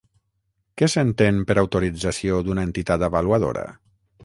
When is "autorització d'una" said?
1.63-2.65